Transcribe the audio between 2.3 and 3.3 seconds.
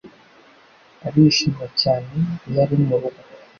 iyo ari murugo.